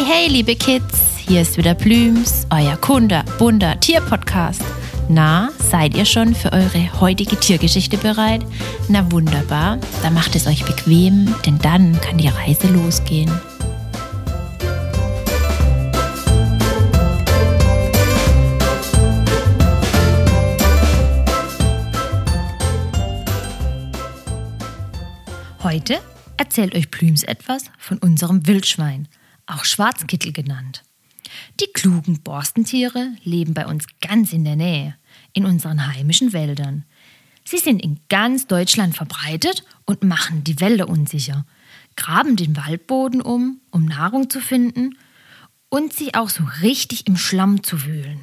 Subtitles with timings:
[0.00, 4.62] Hey liebe Kids, hier ist wieder Blüms, euer Kunde, bunter Tierpodcast.
[5.08, 8.42] Na, seid ihr schon für eure heutige Tiergeschichte bereit?
[8.88, 13.28] Na wunderbar, dann macht es euch bequem, denn dann kann die Reise losgehen.
[25.64, 25.98] Heute
[26.36, 29.08] erzählt euch Plüms etwas von unserem Wildschwein,
[29.48, 30.84] auch Schwarzkittel genannt.
[31.60, 34.96] Die klugen Borstentiere leben bei uns ganz in der Nähe,
[35.32, 36.84] in unseren heimischen Wäldern.
[37.44, 41.46] Sie sind in ganz Deutschland verbreitet und machen die Wälder unsicher,
[41.96, 44.96] graben den Waldboden um, um Nahrung zu finden
[45.68, 48.20] und sich auch so richtig im Schlamm zu wühlen.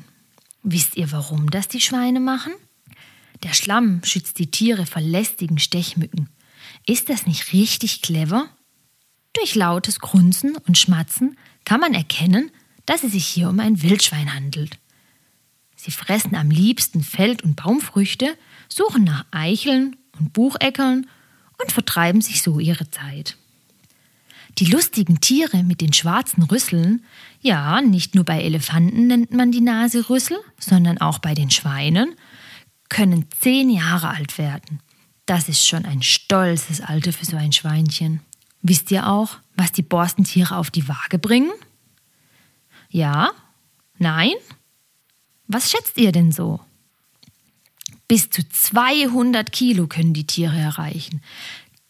[0.64, 2.54] Wisst ihr, warum das die Schweine machen?
[3.44, 6.30] Der Schlamm schützt die Tiere vor lästigen Stechmücken.
[6.88, 8.50] Ist das nicht richtig clever?
[9.36, 12.52] Durch lautes Grunzen und Schmatzen kann man erkennen,
[12.86, 14.78] dass es sich hier um ein Wildschwein handelt.
[15.76, 18.38] Sie fressen am liebsten Feld- und Baumfrüchte,
[18.70, 21.08] suchen nach Eicheln und Bucheckern
[21.62, 23.38] und vertreiben sich so ihre Zeit.
[24.58, 27.04] Die lustigen Tiere mit den schwarzen Rüsseln,
[27.42, 32.16] ja, nicht nur bei Elefanten nennt man die Nase Rüssel, sondern auch bei den Schweinen,
[32.88, 34.80] können zehn Jahre alt werden.
[35.26, 38.22] Das ist schon ein stolzes Alter für so ein Schweinchen.
[38.62, 41.52] Wisst ihr auch, was die Borstentiere auf die Waage bringen?
[42.90, 43.32] Ja?
[43.98, 44.34] Nein?
[45.48, 46.60] Was schätzt ihr denn so?
[48.08, 51.22] Bis zu 200 Kilo können die Tiere erreichen.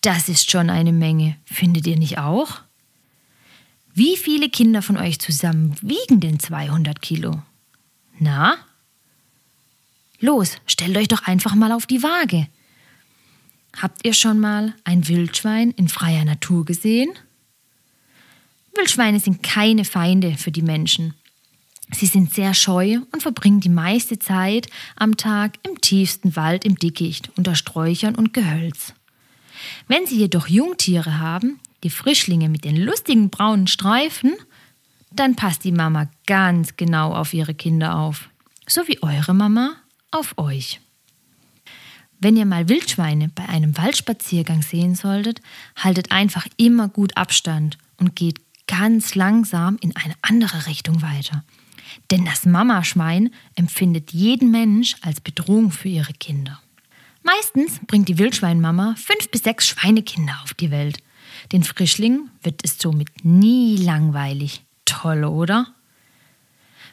[0.02, 2.61] Das ist schon eine Menge, findet ihr nicht auch?
[3.93, 7.41] Wie viele Kinder von euch zusammen wiegen denn 200 Kilo?
[8.19, 8.58] Na?
[10.19, 12.47] Los, stellt euch doch einfach mal auf die Waage.
[13.81, 17.11] Habt ihr schon mal ein Wildschwein in freier Natur gesehen?
[18.75, 21.13] Wildschweine sind keine Feinde für die Menschen.
[21.91, 26.75] Sie sind sehr scheu und verbringen die meiste Zeit am Tag im tiefsten Wald im
[26.77, 28.93] Dickicht unter Sträuchern und Gehölz.
[29.87, 34.33] Wenn sie jedoch Jungtiere haben, die Frischlinge mit den lustigen braunen Streifen,
[35.11, 38.30] dann passt die Mama ganz genau auf ihre Kinder auf,
[38.67, 39.75] so wie eure Mama
[40.11, 40.81] auf euch.
[42.20, 45.42] Wenn ihr mal Wildschweine bei einem Waldspaziergang sehen solltet,
[45.76, 51.43] haltet einfach immer gut Abstand und geht ganz langsam in eine andere Richtung weiter.
[52.11, 56.61] Denn das Mamaschwein empfindet jeden Mensch als Bedrohung für ihre Kinder.
[57.23, 60.99] Meistens bringt die Wildschweinmama fünf bis sechs Schweinekinder auf die Welt.
[61.52, 64.64] Den Frischlingen wird es somit nie langweilig.
[64.86, 65.73] Toll, oder?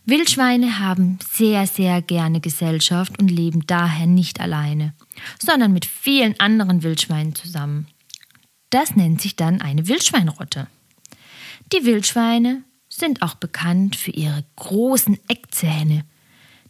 [0.05, 4.95] Wildschweine haben sehr, sehr gerne Gesellschaft und leben daher nicht alleine,
[5.39, 7.87] sondern mit vielen anderen Wildschweinen zusammen.
[8.71, 10.67] Das nennt sich dann eine Wildschweinrotte.
[11.73, 16.05] Die Wildschweine sind auch bekannt für ihre großen Eckzähne.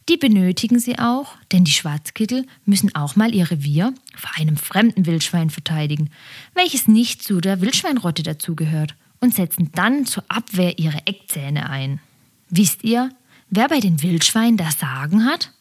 [0.09, 5.05] Die benötigen sie auch, denn die Schwarzkittel müssen auch mal ihr Revier vor einem fremden
[5.05, 6.09] Wildschwein verteidigen,
[6.53, 12.01] welches nicht zu der Wildschweinrotte dazugehört, und setzen dann zur Abwehr ihre Eckzähne ein.
[12.49, 13.09] Wisst ihr,
[13.49, 15.51] Wer bei den Wildschweinen das Sagen hat?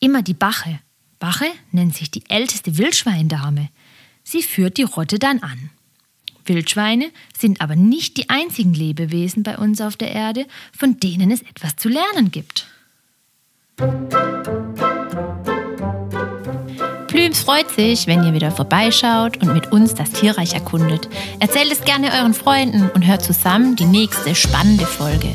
[0.00, 0.80] Immer die Bache.
[1.18, 3.68] Bache nennt sich die älteste Wildschweindame.
[4.22, 5.70] Sie führt die Rotte dann an.
[6.44, 10.46] Wildschweine sind aber nicht die einzigen Lebewesen bei uns auf der Erde,
[10.76, 12.66] von denen es etwas zu lernen gibt.
[17.06, 21.08] Plüms freut sich, wenn ihr wieder vorbeischaut und mit uns das Tierreich erkundet.
[21.40, 25.34] Erzählt es gerne euren Freunden und hört zusammen die nächste spannende Folge.